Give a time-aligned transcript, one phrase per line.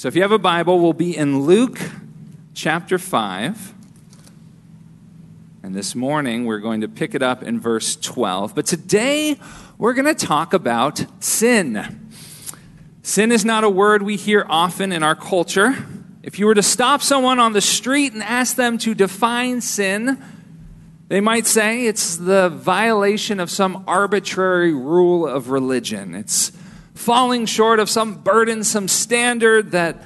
[0.00, 1.78] So if you have a Bible, we'll be in Luke
[2.54, 3.74] chapter 5.
[5.62, 8.54] And this morning, we're going to pick it up in verse 12.
[8.54, 9.38] But today,
[9.76, 12.08] we're going to talk about sin.
[13.02, 15.76] Sin is not a word we hear often in our culture.
[16.22, 20.18] If you were to stop someone on the street and ask them to define sin,
[21.08, 26.14] they might say it's the violation of some arbitrary rule of religion.
[26.14, 26.52] It's
[27.00, 29.96] falling short of some burdensome standard that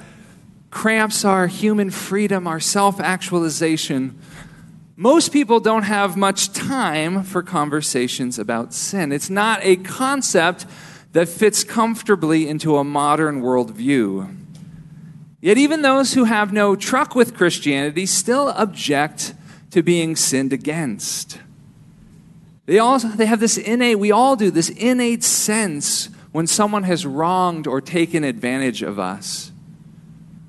[0.71, 4.17] cramps our human freedom, our self actualization.
[4.95, 9.11] Most people don't have much time for conversations about sin.
[9.11, 10.65] It's not a concept
[11.11, 14.33] that fits comfortably into a modern worldview.
[15.41, 19.33] Yet, even those who have no truck with Christianity still object
[19.71, 21.39] to being sinned against.
[22.67, 27.05] They, also, they have this innate, we all do, this innate sense when someone has
[27.05, 29.53] wronged or taken advantage of us.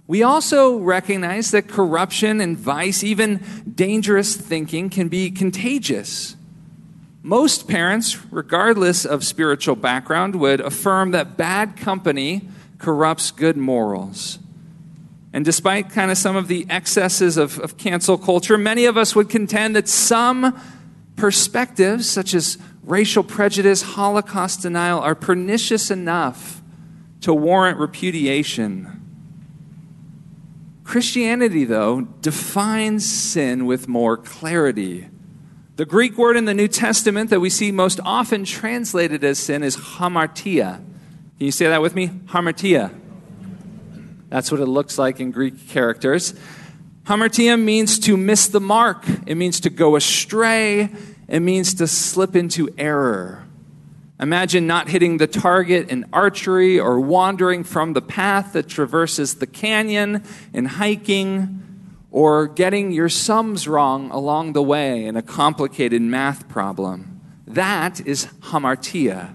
[0.08, 3.40] We also recognize that corruption and vice, even
[3.72, 6.34] dangerous thinking, can be contagious.
[7.22, 14.40] Most parents, regardless of spiritual background, would affirm that bad company corrupts good morals.
[15.32, 19.14] And despite kind of some of the excesses of, of cancel culture, many of us
[19.14, 20.60] would contend that some
[21.14, 26.62] perspectives, such as racial prejudice, Holocaust denial, are pernicious enough
[27.20, 29.02] to warrant repudiation.
[30.84, 35.08] Christianity, though, defines sin with more clarity.
[35.74, 39.62] The Greek word in the New Testament that we see most often translated as sin
[39.62, 40.76] is hamartia.
[40.76, 42.08] Can you say that with me?
[42.08, 42.94] Hamartia.
[44.28, 46.34] That's what it looks like in Greek characters.
[47.04, 50.90] Hamartia means to miss the mark, it means to go astray,
[51.28, 53.44] it means to slip into error.
[54.18, 59.46] Imagine not hitting the target in archery or wandering from the path that traverses the
[59.46, 60.22] canyon
[60.54, 61.62] in hiking
[62.10, 67.20] or getting your sums wrong along the way in a complicated math problem.
[67.46, 69.34] That is hamartia.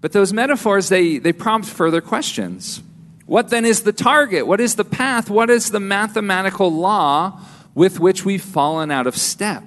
[0.00, 2.82] But those metaphors, they, they prompt further questions.
[3.26, 4.46] What then is the target?
[4.46, 5.30] What is the path?
[5.30, 7.40] What is the mathematical law
[7.78, 9.62] with which we've fallen out of step?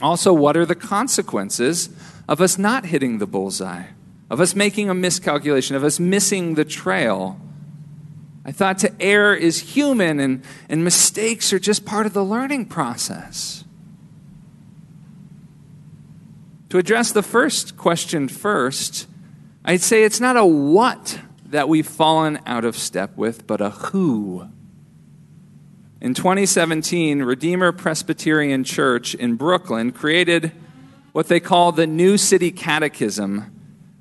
[0.00, 1.88] Also, what are the consequences
[2.28, 3.86] of us not hitting the bullseye,
[4.30, 7.40] of us making a miscalculation, of us missing the trail?
[8.44, 12.66] I thought to err is human and, and mistakes are just part of the learning
[12.66, 13.64] process.
[16.68, 19.08] To address the first question first,
[19.64, 23.70] I'd say it's not a what that we've fallen out of step with, but a
[23.70, 24.48] who.
[26.06, 30.52] In 2017, Redeemer Presbyterian Church in Brooklyn created
[31.10, 33.52] what they call the New City Catechism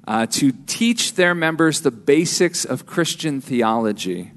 [0.08, 4.32] uh, to teach their members the basics of Christian theology.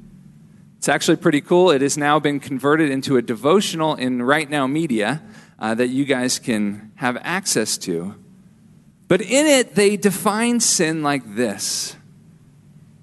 [0.79, 1.71] It's actually pretty cool.
[1.71, 5.23] It has now been converted into a devotional in Right Now Media
[5.59, 8.15] uh, that you guys can have access to.
[9.09, 11.97] But in it, they define sin like this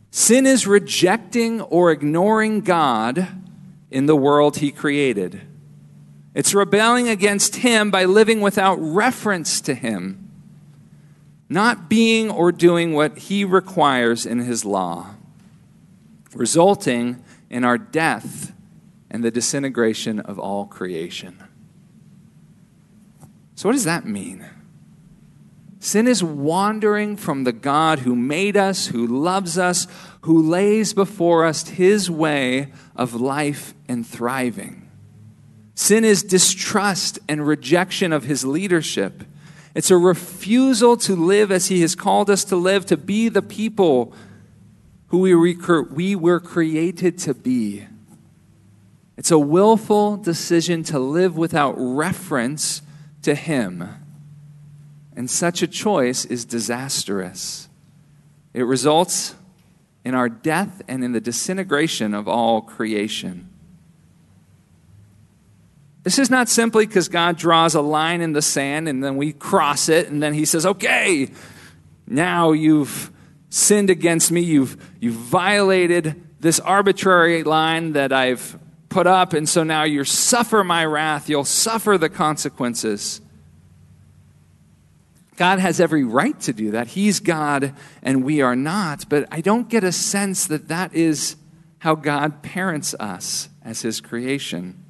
[0.09, 3.44] Sin is rejecting or ignoring God
[3.89, 5.41] in the world he created.
[6.33, 10.29] It's rebelling against him by living without reference to him,
[11.47, 15.15] not being or doing what he requires in his law,
[16.33, 18.53] resulting in our death
[19.09, 21.41] and the disintegration of all creation.
[23.55, 24.45] So, what does that mean?
[25.79, 29.87] Sin is wandering from the God who made us, who loves us,
[30.25, 34.89] who lays before us his way of life and thriving.
[35.75, 39.23] Sin is distrust and rejection of his leadership.
[39.75, 43.43] It's a refusal to live as he has called us to live, to be the
[43.43, 44.13] people
[45.09, 45.55] who we,
[45.91, 47.85] we were created to be.
[49.17, 52.81] It's a willful decision to live without reference
[53.21, 53.87] to him.
[55.15, 57.69] And such a choice is disastrous.
[58.55, 59.35] It results
[60.05, 63.49] in our death and in the disintegration of all creation.
[66.03, 69.33] This is not simply because God draws a line in the sand and then we
[69.33, 71.31] cross it and then he says, okay,
[72.07, 73.11] now you've
[73.49, 78.59] sinned against me, you've, you've violated this arbitrary line that I've
[78.89, 83.19] put up, and so now you suffer my wrath, you'll suffer the consequences.
[85.35, 86.87] God has every right to do that.
[86.87, 89.09] He's God and we are not.
[89.09, 91.35] But I don't get a sense that that is
[91.79, 94.83] how God parents us as His creation.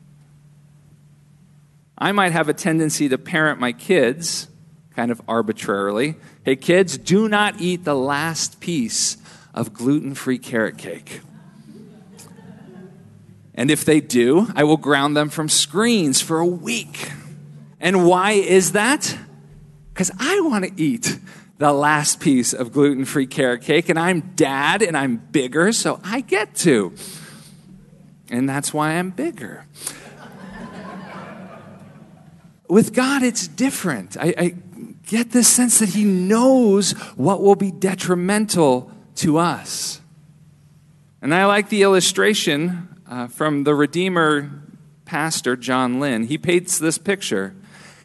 [1.98, 4.48] I might have a tendency to parent my kids
[4.96, 6.16] kind of arbitrarily.
[6.44, 9.18] Hey, kids, do not eat the last piece
[9.54, 11.22] of gluten free carrot cake.
[13.54, 17.12] And if they do, I will ground them from screens for a week.
[17.80, 19.18] And why is that?
[19.96, 21.20] Because I want to eat
[21.58, 26.02] the last piece of gluten free carrot cake, and I'm dad and I'm bigger, so
[26.04, 26.94] I get to.
[28.30, 29.66] And that's why I'm bigger.
[32.68, 34.18] With God, it's different.
[34.18, 34.56] I, I,
[35.08, 40.02] get this sense that He knows what will be detrimental to us.
[41.22, 44.50] And I like the illustration uh, from the Redeemer
[45.06, 46.24] pastor, John Lin.
[46.24, 47.56] He paints this picture.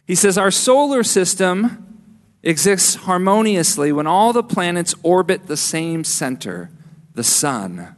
[0.05, 1.99] He says, Our solar system
[2.43, 6.69] exists harmoniously when all the planets orbit the same center,
[7.13, 7.95] the sun.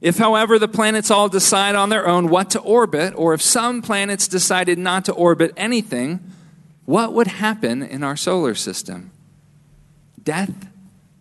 [0.00, 3.82] If, however, the planets all decide on their own what to orbit, or if some
[3.82, 6.20] planets decided not to orbit anything,
[6.84, 9.10] what would happen in our solar system?
[10.22, 10.68] Death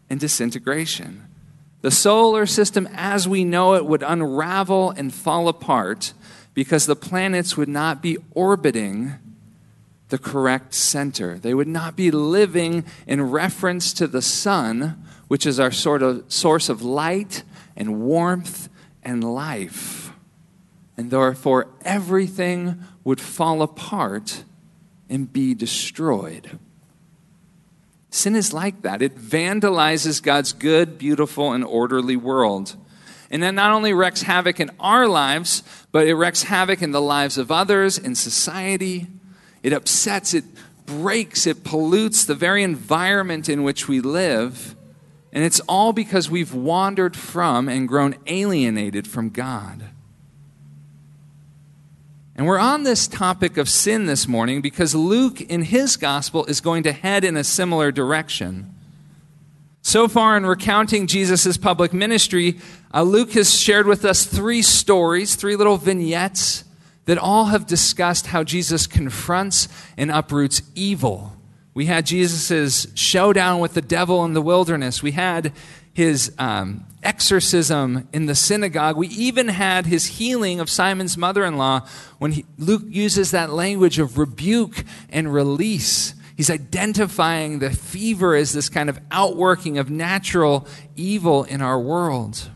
[0.09, 1.25] and disintegration.
[1.81, 6.13] The solar system as we know it would unravel and fall apart
[6.53, 9.15] because the planets would not be orbiting
[10.09, 11.39] the correct center.
[11.39, 16.31] They would not be living in reference to the sun, which is our sort of
[16.31, 17.43] source of light
[17.75, 18.69] and warmth
[19.03, 20.11] and life.
[20.97, 24.43] And therefore, everything would fall apart
[25.09, 26.59] and be destroyed.
[28.09, 29.01] Sin is like that.
[29.01, 32.77] It vandalizes God's good, beautiful, and orderly world.
[33.29, 37.01] And that not only wreaks havoc in our lives, but it wreaks havoc in the
[37.01, 39.07] lives of others, in society.
[39.65, 40.43] It upsets, it
[40.85, 44.75] breaks, it pollutes the very environment in which we live.
[45.33, 49.85] And it's all because we've wandered from and grown alienated from God.
[52.35, 56.61] And we're on this topic of sin this morning because Luke, in his gospel, is
[56.61, 58.71] going to head in a similar direction.
[59.81, 62.59] So far, in recounting Jesus' public ministry,
[62.93, 66.64] uh, Luke has shared with us three stories, three little vignettes
[67.05, 69.67] that all have discussed how Jesus confronts
[69.97, 71.33] and uproots evil.
[71.73, 75.03] We had Jesus' showdown with the devil in the wilderness.
[75.03, 75.51] We had
[75.93, 78.97] his um, exorcism in the synagogue.
[78.97, 81.87] We even had his healing of Simon's mother in law
[82.17, 86.15] when he, Luke uses that language of rebuke and release.
[86.35, 92.49] He's identifying the fever as this kind of outworking of natural evil in our world.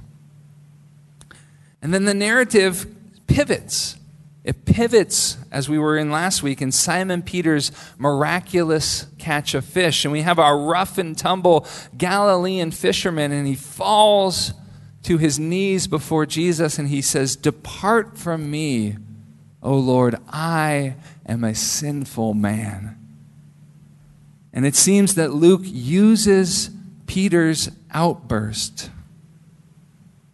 [1.82, 2.88] And then the narrative
[3.28, 3.96] pivots.
[4.44, 10.06] It pivots, as we were in last week, in Simon Peter's miraculous catch of fish.
[10.06, 14.54] And we have our rough and tumble Galilean fisherman, and he falls
[15.04, 18.98] to his knees before Jesus and he says, Depart from me,
[19.62, 20.96] O Lord, I
[21.26, 22.98] am a sinful man.
[24.54, 26.72] And it seems that Luke uses
[27.06, 28.90] Peter's outburst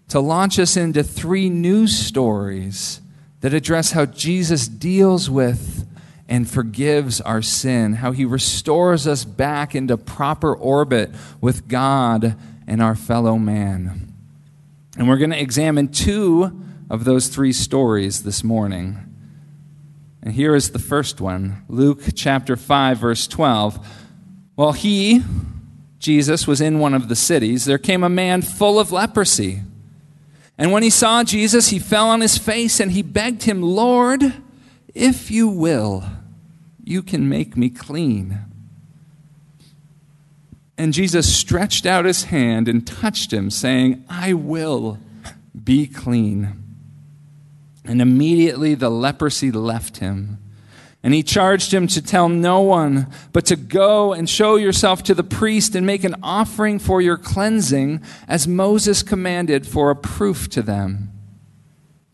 [0.10, 3.02] to launch us into three new stories
[3.41, 5.87] that address how Jesus deals with
[6.27, 12.35] and forgives our sin, how he restores us back into proper orbit with God
[12.67, 14.13] and our fellow man.
[14.97, 18.97] And we're going to examine two of those three stories this morning.
[20.23, 23.85] And here is the first one Luke chapter 5, verse 12.
[24.55, 25.21] While he,
[25.99, 29.61] Jesus, was in one of the cities, there came a man full of leprosy.
[30.57, 34.33] And when he saw Jesus, he fell on his face and he begged him, Lord,
[34.94, 36.04] if you will,
[36.83, 38.40] you can make me clean.
[40.78, 45.00] And Jesus stretched out his hand and touched him, saying, I will
[45.64, 46.62] be clean.
[47.85, 50.38] And immediately the leprosy left him.
[51.06, 55.14] And he charged him to tell no one, but to go and show yourself to
[55.14, 60.50] the priest and make an offering for your cleansing, as Moses commanded for a proof
[60.50, 61.12] to them.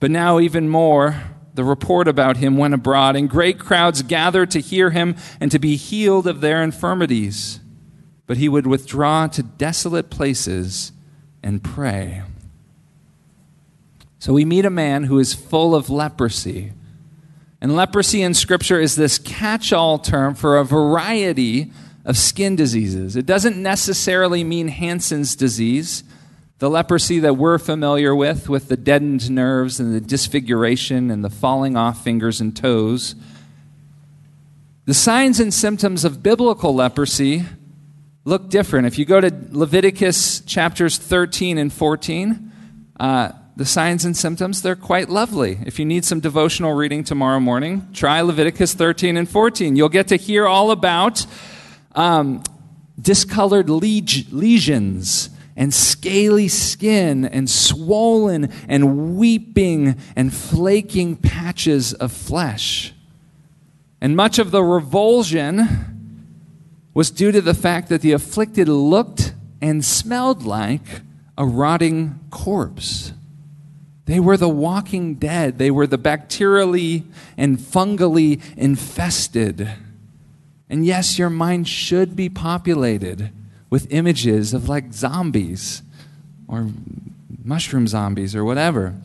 [0.01, 4.59] But now, even more, the report about him went abroad, and great crowds gathered to
[4.59, 7.61] hear him and to be healed of their infirmities.
[8.27, 10.91] But he would withdraw to desolate places
[11.41, 12.23] and pray.
[14.19, 16.73] So we meet a man who is full of leprosy
[17.61, 21.71] and leprosy in Scripture is this catch all term for a variety
[22.03, 23.15] of skin diseases.
[23.15, 26.03] It doesn't necessarily mean Hansen's disease,
[26.57, 31.29] the leprosy that we're familiar with, with the deadened nerves and the disfiguration and the
[31.29, 33.13] falling off fingers and toes.
[34.85, 37.45] The signs and symptoms of biblical leprosy
[38.25, 38.87] look different.
[38.87, 42.51] If you go to Leviticus chapters 13 and 14,
[42.99, 45.59] uh, the signs and symptoms, they're quite lovely.
[45.67, 49.75] If you need some devotional reading tomorrow morning, try Leviticus 13 and 14.
[49.75, 51.27] You'll get to hear all about
[51.93, 52.41] um,
[52.99, 62.95] discolored lesions and scaly skin and swollen and weeping and flaking patches of flesh.
[64.01, 65.67] And much of the revulsion
[66.95, 71.01] was due to the fact that the afflicted looked and smelled like
[71.37, 73.13] a rotting corpse.
[74.05, 75.57] They were the walking dead.
[75.57, 77.03] They were the bacterially
[77.37, 79.69] and fungally infested.
[80.69, 83.31] And yes, your mind should be populated
[83.69, 85.81] with images of like zombies
[86.47, 86.69] or
[87.43, 88.95] mushroom zombies or whatever.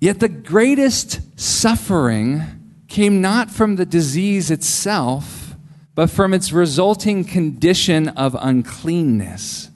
[0.00, 2.42] Yet the greatest suffering
[2.88, 5.54] came not from the disease itself,
[5.94, 9.70] but from its resulting condition of uncleanness.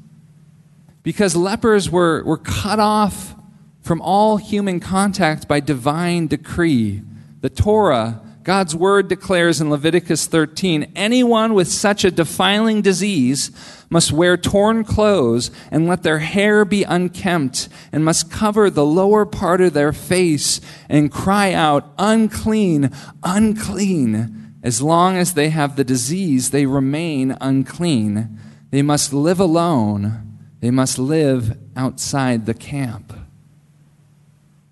[1.06, 3.36] Because lepers were, were cut off
[3.80, 7.00] from all human contact by divine decree.
[7.42, 13.52] The Torah God's word declares in Leviticus 13 anyone with such a defiling disease
[13.88, 19.24] must wear torn clothes and let their hair be unkempt and must cover the lower
[19.24, 22.90] part of their face and cry out, unclean,
[23.22, 24.56] unclean.
[24.60, 28.40] As long as they have the disease, they remain unclean.
[28.70, 30.25] They must live alone.
[30.66, 33.12] They must live outside the camp.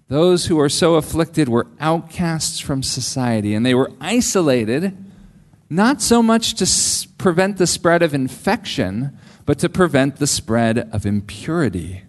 [0.08, 4.96] Those who were so afflicted were outcasts from society, and they were isolated,
[5.70, 11.06] not so much to prevent the spread of infection, but to prevent the spread of
[11.06, 12.02] impurity.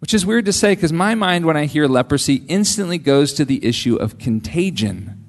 [0.00, 3.46] Which is weird to say because my mind, when I hear leprosy, instantly goes to
[3.46, 5.24] the issue of contagion.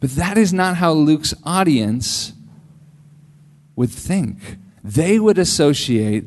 [0.00, 2.32] But that is not how Luke's audience
[3.76, 4.58] would think.
[4.82, 6.24] They would associate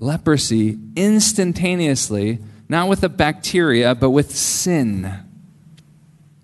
[0.00, 5.12] leprosy instantaneously not with a bacteria, but with sin.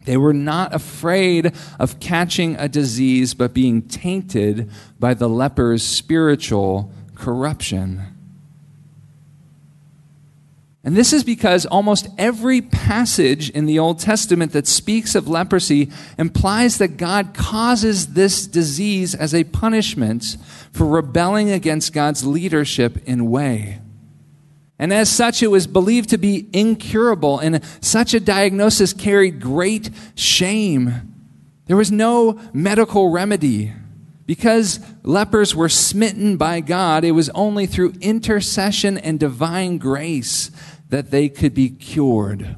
[0.05, 6.93] They were not afraid of catching a disease, but being tainted by the leper's spiritual
[7.15, 8.10] corruption.
[10.83, 15.91] And this is because almost every passage in the Old Testament that speaks of leprosy
[16.17, 20.39] implies that God causes this disease as a punishment
[20.73, 23.81] for rebelling against God's leadership in way.
[24.79, 29.91] And as such, it was believed to be incurable, and such a diagnosis carried great
[30.15, 31.15] shame.
[31.67, 33.75] There was no medical remedy.
[34.31, 40.53] Because lepers were smitten by God, it was only through intercession and divine grace
[40.89, 42.55] that they could be cured.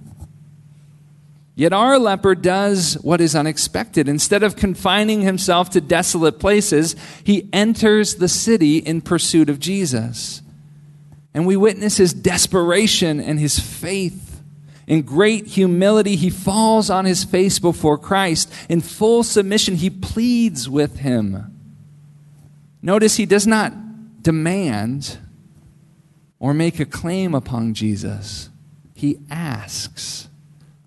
[1.54, 4.06] Yet our leper does what is unexpected.
[4.06, 10.42] Instead of confining himself to desolate places, he enters the city in pursuit of Jesus.
[11.32, 14.42] And we witness his desperation and his faith.
[14.86, 18.52] In great humility, he falls on his face before Christ.
[18.68, 21.51] In full submission, he pleads with him.
[22.82, 23.72] Notice he does not
[24.22, 25.18] demand
[26.38, 28.50] or make a claim upon Jesus.
[28.94, 30.28] He asks,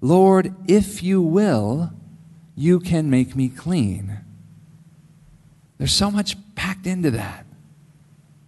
[0.01, 1.91] Lord, if you will,
[2.55, 4.19] you can make me clean.
[5.77, 7.45] There's so much packed into that.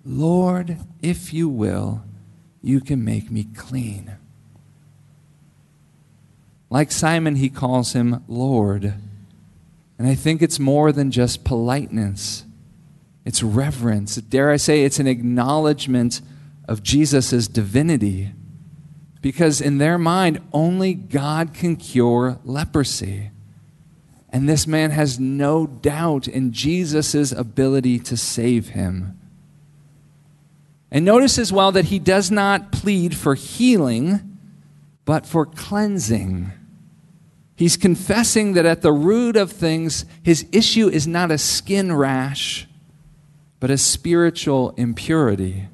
[0.06, 2.04] Lord, if you will,
[2.62, 4.16] you can make me clean.
[6.70, 8.94] Like Simon, he calls him Lord.
[9.98, 12.44] And I think it's more than just politeness,
[13.28, 14.16] it's reverence.
[14.16, 16.22] Dare I say, it's an acknowledgement
[16.66, 18.32] of Jesus' divinity.
[19.22, 23.32] Because in their mind, only God can cure leprosy.
[24.30, 29.20] And this man has no doubt in Jesus' ability to save him.
[30.90, 34.38] And notice as well that he does not plead for healing,
[35.04, 36.54] but for cleansing.
[37.58, 42.70] He's confessing that at the root of things, his issue is not a skin rash,
[43.60, 45.68] but a spiritual impurity.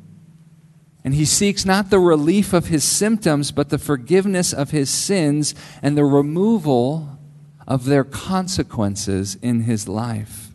[1.03, 5.53] And he seeks not the relief of his symptoms, but the forgiveness of his sins
[5.81, 7.19] and the removal
[7.67, 10.49] of their consequences in his life.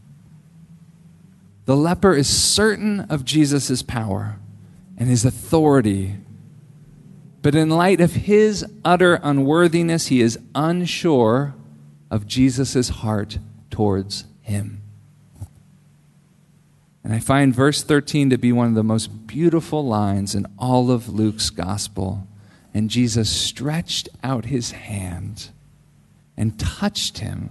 [1.66, 4.38] The leper is certain of Jesus' power
[4.96, 6.16] and his authority.
[7.42, 11.54] But in light of his utter unworthiness, he is unsure
[12.10, 13.38] of Jesus' heart
[13.70, 14.77] towards him.
[17.08, 20.90] And I find verse 13 to be one of the most beautiful lines in all
[20.90, 22.28] of Luke's gospel.
[22.74, 25.48] And Jesus stretched out his hand
[26.36, 27.48] and touched him,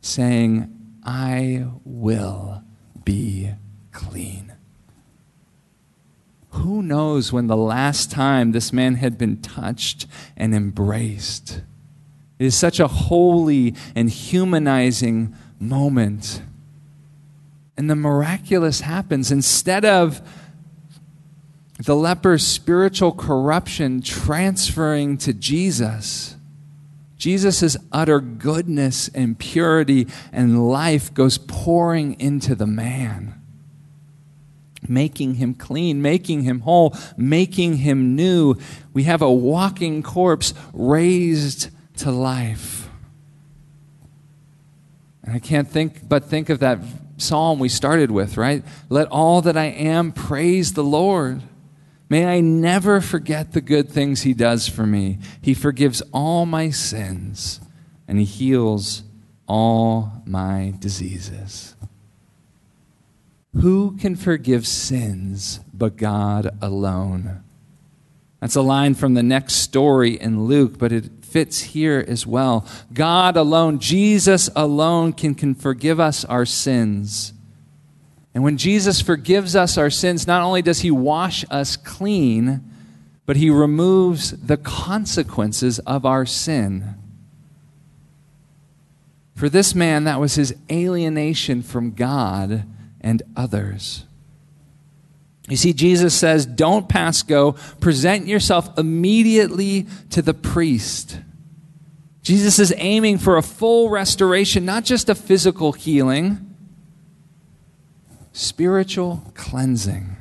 [0.00, 2.64] saying, I will
[3.04, 3.52] be
[3.92, 4.54] clean.
[6.48, 11.62] Who knows when the last time this man had been touched and embraced?
[12.40, 16.42] It is such a holy and humanizing moment.
[17.80, 19.32] And the miraculous happens.
[19.32, 20.20] Instead of
[21.82, 26.36] the leper's spiritual corruption transferring to Jesus,
[27.16, 33.40] Jesus' utter goodness and purity and life goes pouring into the man
[34.86, 38.56] making him clean, making him whole, making him new.
[38.92, 42.79] We have a walking corpse raised to life.
[45.22, 46.78] And I can't think but think of that
[47.18, 48.64] psalm we started with, right?
[48.88, 51.42] Let all that I am praise the Lord.
[52.08, 55.18] May I never forget the good things he does for me.
[55.40, 57.60] He forgives all my sins
[58.08, 59.04] and he heals
[59.46, 61.76] all my diseases.
[63.60, 67.42] Who can forgive sins but God alone?
[68.40, 72.66] That's a line from the next story in Luke, but it fits here as well.
[72.92, 77.32] God alone, Jesus alone, can, can forgive us our sins.
[78.34, 82.62] And when Jesus forgives us our sins, not only does he wash us clean,
[83.26, 86.94] but he removes the consequences of our sin.
[89.34, 92.64] For this man, that was his alienation from God
[93.00, 94.04] and others.
[95.50, 97.52] You see, Jesus says, don't pass go.
[97.80, 101.18] Present yourself immediately to the priest.
[102.22, 106.54] Jesus is aiming for a full restoration, not just a physical healing,
[108.32, 110.16] spiritual cleansing.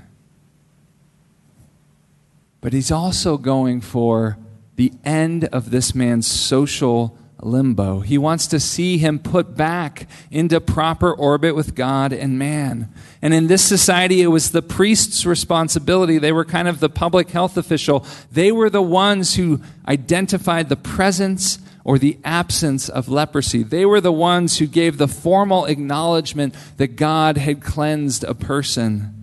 [2.60, 4.38] But he's also going for
[4.78, 8.00] the end of this man's social limbo.
[8.00, 12.90] He wants to see him put back into proper orbit with God and man.
[13.22, 16.18] And in this society, it was the priest's responsibility.
[16.18, 18.06] They were kind of the public health official.
[18.32, 23.64] They were the ones who identified the presence or the absence of leprosy.
[23.64, 29.19] They were the ones who gave the formal acknowledgement that God had cleansed a person.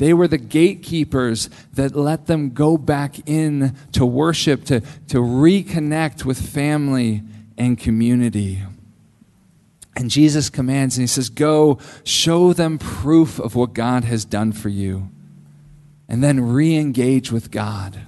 [0.00, 6.24] They were the gatekeepers that let them go back in to worship, to, to reconnect
[6.24, 7.22] with family
[7.58, 8.62] and community.
[9.94, 14.52] And Jesus commands, and he says, Go, show them proof of what God has done
[14.52, 15.10] for you.
[16.08, 18.00] And then re engage with God.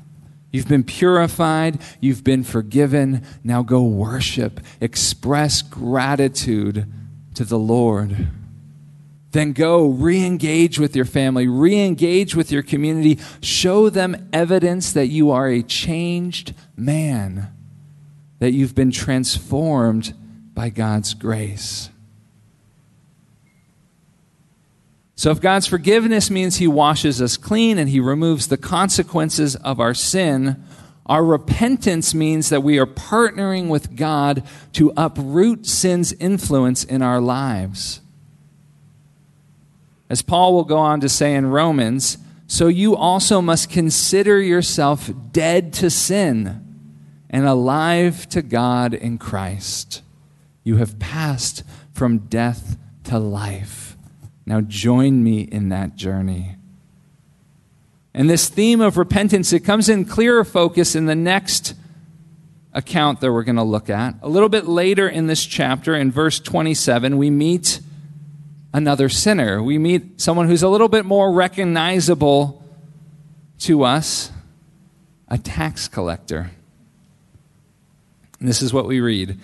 [0.51, 3.23] You've been purified, you've been forgiven.
[3.45, 6.91] Now go worship, express gratitude
[7.35, 8.31] to the Lord
[9.33, 14.93] then go re engage with your family, re engage with your community, show them evidence
[14.93, 17.49] that you are a changed man,
[18.39, 20.15] that you've been transformed
[20.55, 21.89] by God's grace.
[25.15, 29.81] So, if God's forgiveness means He washes us clean and He removes the consequences of
[29.81, 30.63] our sin,
[31.07, 34.43] our repentance means that we are partnering with God
[34.75, 38.02] to uproot sin's influence in our lives.
[40.09, 45.11] As Paul will go on to say in Romans, so you also must consider yourself
[45.33, 46.63] dead to sin
[47.31, 50.03] and alive to God in Christ.
[50.65, 53.97] You have passed from death to life.
[54.45, 56.57] Now join me in that journey.
[58.15, 61.75] And this theme of repentance, it comes in clearer focus in the next
[62.75, 64.17] account that we're going to look at.
[64.23, 67.81] A little bit later in this chapter, in verse 27, we meet
[68.73, 69.63] another sinner.
[69.63, 72.65] We meet someone who's a little bit more recognizable
[73.61, 74.31] to us
[75.29, 76.51] a tax collector.
[78.39, 79.39] And this is what we read.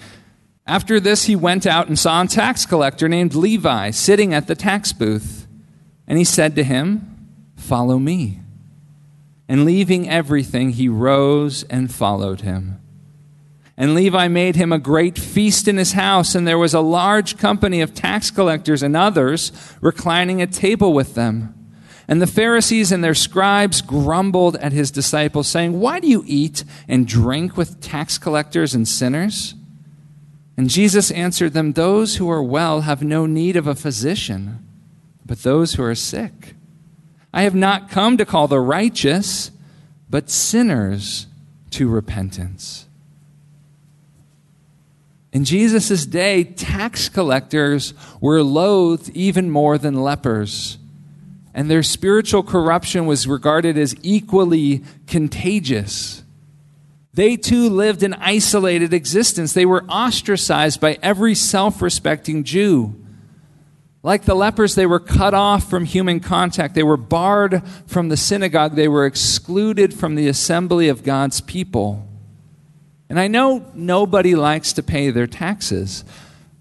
[0.66, 4.54] After this, he went out and saw a tax collector named Levi sitting at the
[4.54, 5.46] tax booth.
[6.06, 7.14] And he said to him,
[7.56, 8.40] Follow me.
[9.48, 12.80] And leaving everything, he rose and followed him.
[13.80, 17.38] And Levi made him a great feast in his house, and there was a large
[17.38, 21.54] company of tax collectors and others reclining at table with them.
[22.08, 26.64] And the Pharisees and their scribes grumbled at his disciples, saying, Why do you eat
[26.88, 29.54] and drink with tax collectors and sinners?
[30.56, 34.66] And Jesus answered them, Those who are well have no need of a physician,
[35.24, 36.56] but those who are sick.
[37.32, 39.52] I have not come to call the righteous,
[40.10, 41.28] but sinners
[41.70, 42.87] to repentance.
[45.38, 50.78] In Jesus' day, tax collectors were loathed even more than lepers,
[51.54, 56.24] and their spiritual corruption was regarded as equally contagious.
[57.14, 59.52] They too lived an isolated existence.
[59.52, 62.96] They were ostracized by every self respecting Jew.
[64.02, 66.74] Like the lepers, they were cut off from human contact.
[66.74, 68.74] They were barred from the synagogue.
[68.74, 72.07] They were excluded from the assembly of God's people.
[73.08, 76.04] And I know nobody likes to pay their taxes,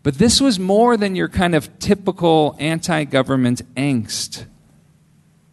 [0.03, 4.45] But this was more than your kind of typical anti government angst.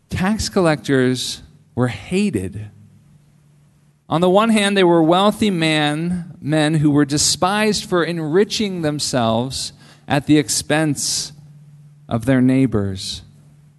[0.09, 1.43] Tax collectors
[1.75, 2.71] were hated.
[4.09, 9.73] On the one hand, they were wealthy man, men who were despised for enriching themselves
[10.07, 11.33] at the expense
[12.09, 13.23] of their neighbors.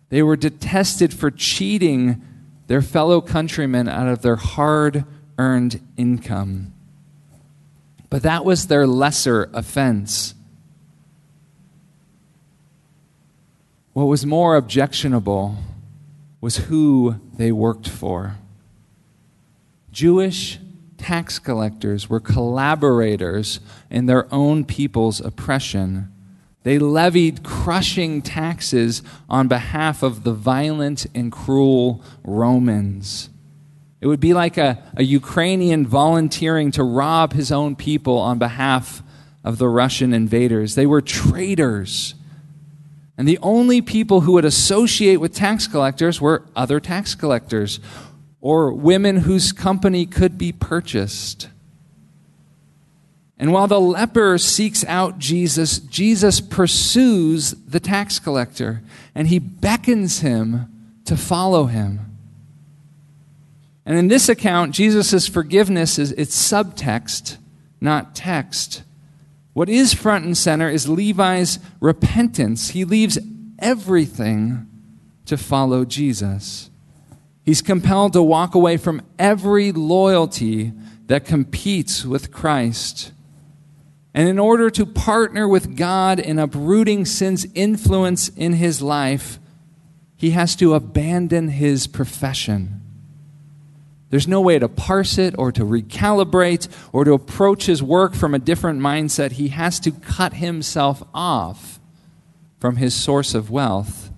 [0.10, 2.22] They were detested for cheating
[2.68, 5.06] their fellow countrymen out of their hard
[5.38, 6.75] earned income.
[8.10, 10.36] But that was their lesser offense.
[13.94, 15.58] What was more objectionable
[16.42, 18.38] was who they worked for.
[19.92, 20.60] Jewish
[20.98, 26.12] tax collectors were collaborators in their own people's oppression.
[26.64, 33.30] They levied crushing taxes on behalf of the violent and cruel Romans.
[34.06, 39.02] It would be like a, a Ukrainian volunteering to rob his own people on behalf
[39.44, 40.76] of the Russian invaders.
[40.76, 42.14] They were traitors.
[43.18, 47.80] And the only people who would associate with tax collectors were other tax collectors
[48.42, 51.50] or women whose company could be purchased.
[53.40, 58.84] And while the leper seeks out Jesus, Jesus pursues the tax collector
[59.16, 60.68] and he beckons him
[61.06, 62.15] to follow him.
[63.86, 67.38] And in this account, Jesus' forgiveness is it's subtext,
[67.80, 68.84] not text.
[69.54, 72.70] What is front and center is Levi's repentance.
[72.72, 73.20] He leaves
[73.60, 74.68] everything
[75.26, 76.70] to follow Jesus.
[77.44, 80.74] He's compelled to walk away from every loyalty
[81.06, 83.12] that competes with Christ.
[84.16, 89.40] And in order to partner with God in uprooting sin's influence in his life,
[90.16, 92.82] he has to abandon his profession.
[94.16, 98.34] There's no way to parse it or to recalibrate or to approach his work from
[98.34, 99.34] a different mindset.
[99.34, 101.82] He has to cut himself off
[102.58, 104.10] from his source of wealth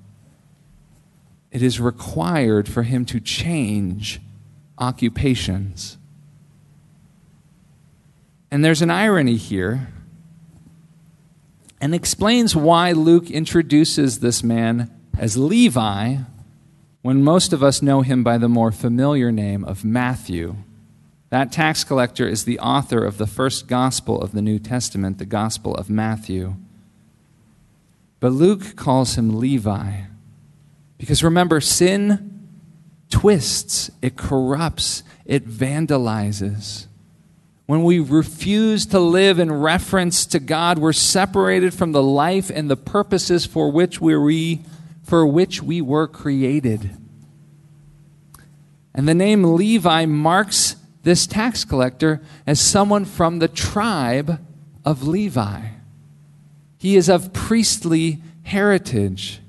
[1.50, 4.22] it is required for him to change
[4.78, 5.98] occupations.
[8.52, 9.88] And there's an irony here
[11.82, 16.18] and explains why Luke introduces this man as Levi
[17.08, 20.58] when most of us know him by the more familiar name of Matthew.
[21.30, 25.26] That tax collector is the author of the first gospel of the New Testament, the
[25.26, 26.58] Gospel of Matthew.
[28.20, 30.02] But Luke calls him Levi.
[30.98, 32.50] Because remember, sin
[33.10, 36.88] twists, it corrupts, it vandalizes.
[37.68, 42.70] When we refuse to live in reference to God, we're separated from the life and
[42.70, 44.60] the purposes for which we,
[45.08, 46.92] for which we were created.
[48.94, 54.46] And the name Levi marks this tax collector as someone from the tribe
[54.84, 55.62] of Levi.
[56.78, 59.40] He is of priestly heritage.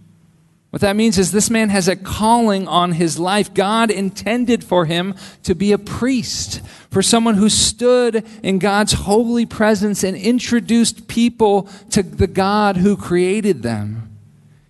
[0.70, 3.52] What that means is this man has a calling on his life.
[3.52, 9.44] God intended for him to be a priest, for someone who stood in God's holy
[9.44, 14.07] presence and introduced people to the God who created them.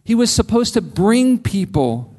[0.09, 2.17] He was supposed to bring people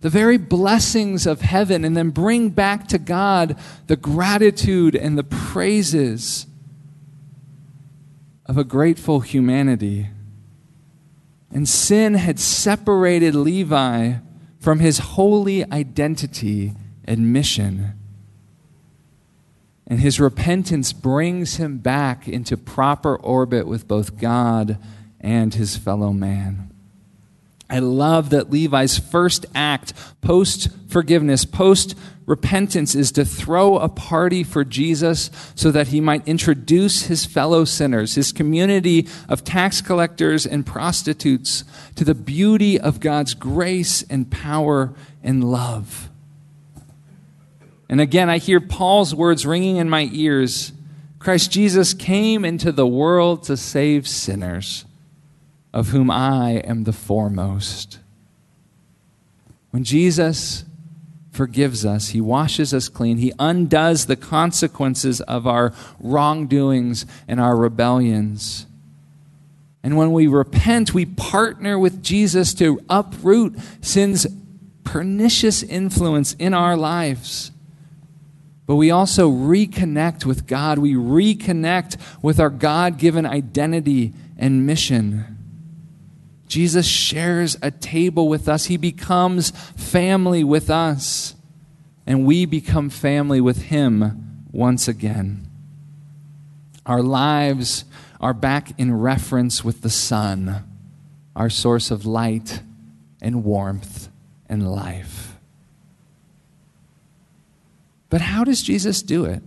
[0.00, 5.22] the very blessings of heaven and then bring back to God the gratitude and the
[5.22, 6.48] praises
[8.46, 10.08] of a grateful humanity.
[11.52, 14.14] And sin had separated Levi
[14.58, 16.72] from his holy identity
[17.04, 17.92] and mission.
[19.86, 24.78] And his repentance brings him back into proper orbit with both God
[25.20, 26.69] and his fellow man.
[27.70, 34.42] I love that Levi's first act post forgiveness, post repentance, is to throw a party
[34.42, 40.44] for Jesus so that he might introduce his fellow sinners, his community of tax collectors
[40.44, 41.62] and prostitutes,
[41.94, 46.08] to the beauty of God's grace and power and love.
[47.88, 50.72] And again, I hear Paul's words ringing in my ears
[51.20, 54.86] Christ Jesus came into the world to save sinners
[55.72, 57.98] of whom I am the foremost.
[59.70, 60.64] When Jesus
[61.30, 67.56] forgives us, He washes us clean, He undoes the consequences of our wrongdoings and our
[67.56, 68.66] rebellions.
[69.82, 74.26] And when we repent, we partner with Jesus to uproot sin's
[74.84, 77.50] pernicious influence in our lives.
[78.66, 80.78] But we also reconnect with God.
[80.78, 85.39] We reconnect with our God given identity and mission.
[86.50, 88.64] Jesus shares a table with us.
[88.64, 91.36] He becomes family with us.
[92.06, 95.48] And we become family with Him once again.
[96.84, 97.84] Our lives
[98.20, 100.64] are back in reference with the sun,
[101.36, 102.62] our source of light
[103.22, 104.08] and warmth
[104.48, 105.36] and life.
[108.08, 109.44] But how does Jesus do it?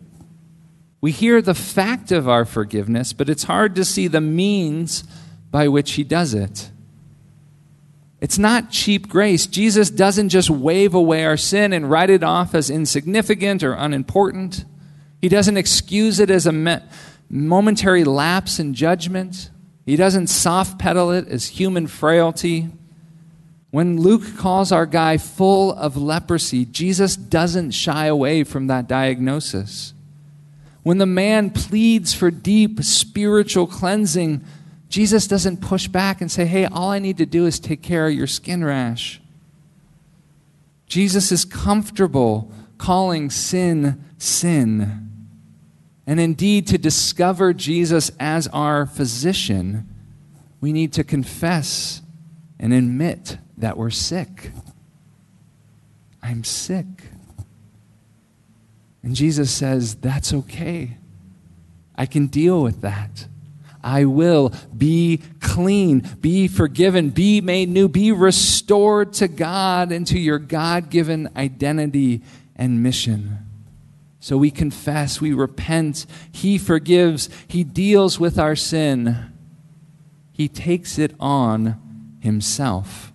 [1.02, 5.04] We hear the fact of our forgiveness, but it's hard to see the means
[5.52, 6.70] by which he does it.
[8.24, 9.48] It's not cheap grace.
[9.48, 14.64] Jesus doesn't just wave away our sin and write it off as insignificant or unimportant.
[15.22, 16.78] He doesn't excuse it as a me-
[17.30, 19.50] momentary lapse in judgment.
[19.86, 22.70] He doesn't soft pedal it as human frailty.
[23.72, 29.94] When Luke calls our guy full of leprosy, Jesus doesn't shy away from that diagnosis.
[30.82, 34.46] When the man pleads for deep spiritual cleansing,
[34.94, 38.06] Jesus doesn't push back and say, hey, all I need to do is take care
[38.06, 39.20] of your skin rash.
[40.86, 45.10] Jesus is comfortable calling sin sin.
[46.06, 49.90] And indeed, to discover Jesus as our physician,
[50.62, 52.04] we need to confess
[52.60, 54.52] and admit that we're sick.
[56.22, 56.86] I'm sick.
[59.02, 60.98] And Jesus says, That's okay.
[61.96, 63.26] I can deal with that.
[63.84, 70.20] I will be clean, be forgiven, be made new, be restored to God and to
[70.20, 72.22] your God given identity
[72.56, 73.40] and mission.
[74.20, 79.32] So we confess, we repent, He forgives, He deals with our sin,
[80.32, 83.13] He takes it on Himself.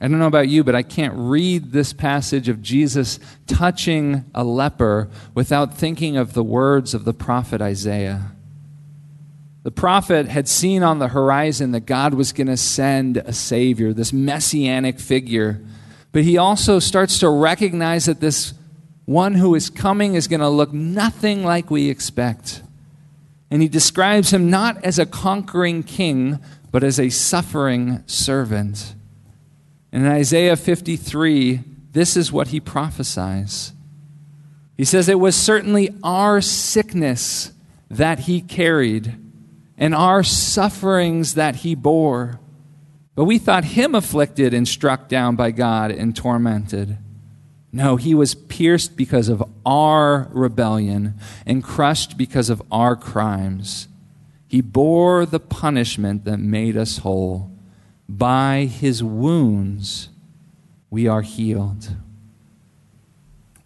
[0.00, 4.44] I don't know about you, but I can't read this passage of Jesus touching a
[4.44, 8.32] leper without thinking of the words of the prophet Isaiah.
[9.64, 13.92] The prophet had seen on the horizon that God was going to send a Savior,
[13.92, 15.60] this messianic figure.
[16.12, 18.54] But he also starts to recognize that this
[19.04, 22.62] one who is coming is going to look nothing like we expect.
[23.50, 26.38] And he describes him not as a conquering king,
[26.70, 28.94] but as a suffering servant.
[29.92, 31.60] And in Isaiah 53,
[31.92, 33.72] this is what he prophesies.
[34.76, 37.52] He says, It was certainly our sickness
[37.90, 39.14] that he carried,
[39.76, 42.38] and our sufferings that he bore.
[43.14, 46.98] But we thought him afflicted and struck down by God and tormented.
[47.72, 53.88] No, he was pierced because of our rebellion and crushed because of our crimes.
[54.46, 57.50] He bore the punishment that made us whole.
[58.08, 60.08] By his wounds
[60.90, 61.90] we are healed.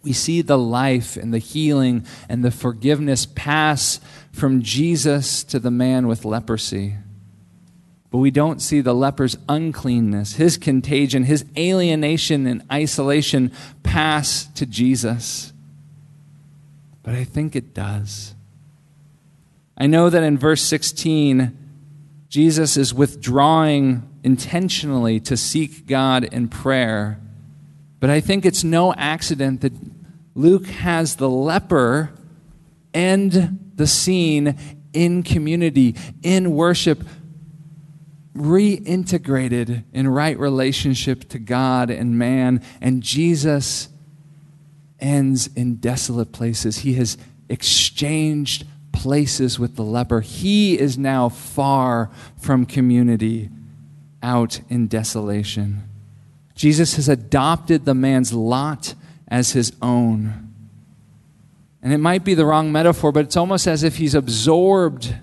[0.01, 4.01] We see the life and the healing and the forgiveness pass
[4.33, 6.95] from Jesus to the man with leprosy.
[8.11, 13.51] But we don't see the leper's uncleanness, his contagion, his alienation and isolation
[13.81, 15.53] pass to Jesus.
[17.01, 18.35] But I think it does.
[19.77, 21.57] I know that in verse 16,
[22.29, 27.19] Jesus is withdrawing intentionally to seek God in prayer.
[27.99, 29.73] But I think it's no accident that
[30.35, 32.11] Luke has the leper
[32.93, 34.57] end the scene
[34.93, 37.03] in community, in worship,
[38.35, 42.63] reintegrated in right relationship to God and man.
[42.81, 43.89] And Jesus
[44.99, 46.79] ends in desolate places.
[46.79, 47.17] He has
[47.49, 50.21] exchanged places with the leper.
[50.21, 53.49] He is now far from community
[54.23, 55.83] out in desolation.
[56.55, 58.95] Jesus has adopted the man's lot
[59.27, 60.53] as his own.
[61.81, 65.13] And it might be the wrong metaphor, but it's almost as if he's absorbed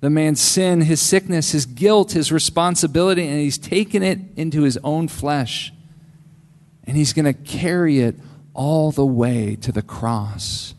[0.00, 4.78] the man's sin, his sickness, his guilt, his responsibility, and he's taken it into his
[4.84, 5.72] own flesh.
[6.84, 8.16] And he's going to carry it
[8.52, 10.74] all the way to the cross,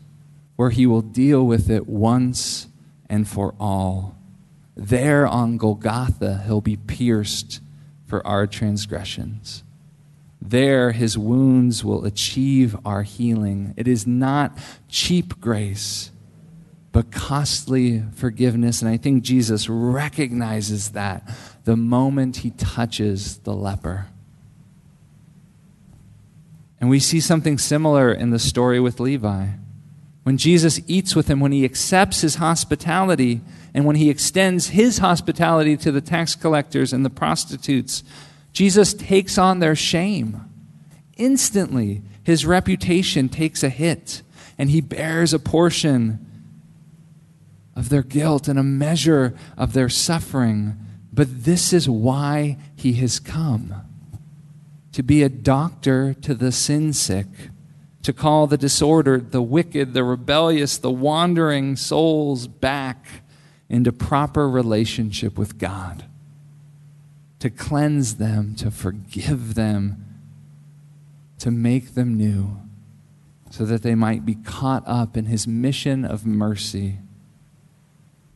[0.56, 2.68] where he will deal with it once
[3.08, 4.17] and for all.
[4.78, 7.60] There on Golgotha, he'll be pierced
[8.06, 9.64] for our transgressions.
[10.40, 13.74] There, his wounds will achieve our healing.
[13.76, 14.56] It is not
[14.88, 16.12] cheap grace,
[16.92, 18.80] but costly forgiveness.
[18.80, 21.28] And I think Jesus recognizes that
[21.64, 24.06] the moment he touches the leper.
[26.80, 29.48] And we see something similar in the story with Levi.
[30.22, 33.40] When Jesus eats with him, when he accepts his hospitality,
[33.78, 38.02] and when he extends his hospitality to the tax collectors and the prostitutes,
[38.52, 40.40] Jesus takes on their shame.
[41.16, 44.22] Instantly, his reputation takes a hit,
[44.58, 46.18] and he bears a portion
[47.76, 50.76] of their guilt and a measure of their suffering.
[51.12, 53.76] But this is why he has come
[54.90, 57.28] to be a doctor to the sin sick,
[58.02, 63.06] to call the disordered, the wicked, the rebellious, the wandering souls back
[63.68, 66.04] into proper relationship with God,
[67.38, 70.04] to cleanse them, to forgive them,
[71.38, 72.60] to make them new,
[73.50, 76.98] so that they might be caught up in His mission of mercy,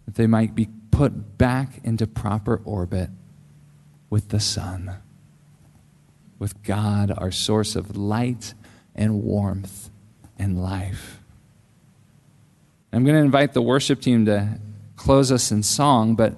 [0.05, 3.11] that they might be put back into proper orbit
[4.11, 4.97] with the sun,
[6.38, 8.55] with God, our source of light
[8.95, 9.90] and warmth
[10.38, 11.18] and life.
[12.92, 14.59] I'm going to invite the worship team to
[15.03, 16.37] close us in song, but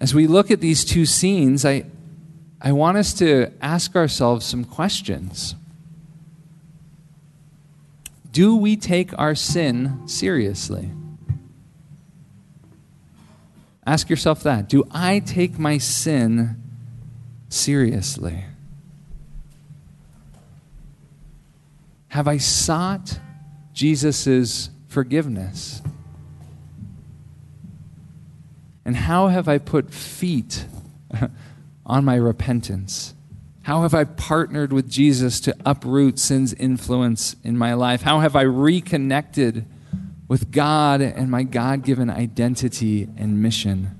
[0.00, 1.86] as we look at these two scenes, I,
[2.60, 5.54] I want us to ask ourselves some questions.
[8.32, 10.90] Do we take our sin seriously?
[13.86, 14.68] Ask yourself that.
[14.68, 16.62] Do I take my sin
[17.48, 18.44] seriously?
[22.08, 23.20] Have I sought
[23.72, 25.80] Jesus' forgiveness?
[28.88, 30.64] And how have I put feet
[31.84, 33.12] on my repentance?
[33.64, 38.00] How have I partnered with Jesus to uproot sin's influence in my life?
[38.00, 39.66] How have I reconnected
[40.26, 43.94] with God and my God given identity and mission?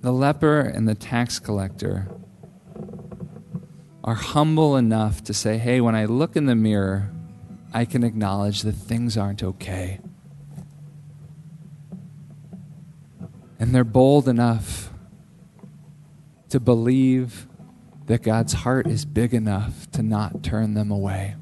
[0.00, 2.08] The leper and the tax collector
[4.02, 7.12] are humble enough to say, hey, when I look in the mirror,
[7.74, 9.98] I can acknowledge that things aren't okay.
[13.58, 14.90] And they're bold enough
[16.50, 17.48] to believe
[18.06, 21.34] that God's heart is big enough to not turn them away.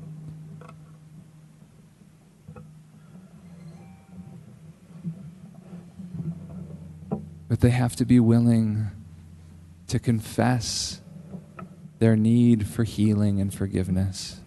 [7.49, 8.91] But they have to be willing
[9.89, 11.03] to confess
[11.99, 14.42] their need for healing and forgiveness.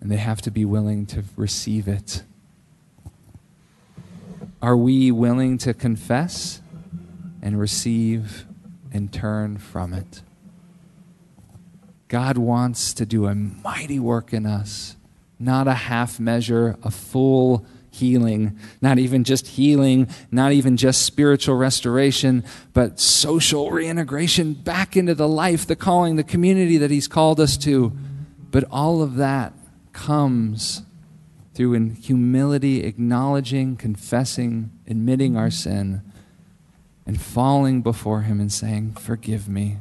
[0.00, 2.22] And they have to be willing to receive it.
[4.62, 6.60] Are we willing to confess
[7.42, 8.46] and receive
[8.92, 10.22] and turn from it?
[12.08, 14.96] God wants to do a mighty work in us,
[15.38, 21.56] not a half measure, a full healing, not even just healing, not even just spiritual
[21.56, 27.40] restoration, but social reintegration back into the life, the calling, the community that He's called
[27.40, 27.92] us to.
[28.50, 29.52] But all of that
[29.92, 30.82] comes
[31.54, 36.02] through in humility, acknowledging, confessing, admitting our sin,
[37.06, 39.78] and falling before Him and saying, Forgive me.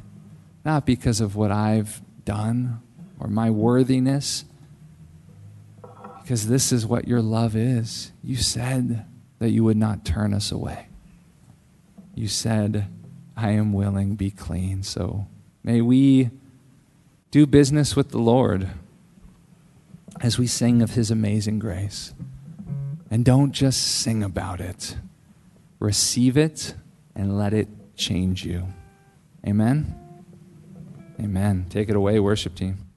[0.66, 2.82] Not because of what I've done
[3.20, 4.46] or my worthiness
[6.30, 8.12] because this is what your love is.
[8.24, 9.04] You said
[9.40, 10.86] that you would not turn us away.
[12.14, 12.86] You said,
[13.36, 14.84] I am willing, be clean.
[14.84, 15.26] So
[15.64, 16.30] may we
[17.32, 18.70] do business with the Lord
[20.22, 22.14] as we sing of his amazing grace.
[23.12, 24.98] And don't just sing about it,
[25.80, 26.76] receive it
[27.16, 28.68] and let it change you.
[29.48, 29.96] Amen?
[31.20, 31.66] Amen.
[31.70, 32.89] Take it away, worship team.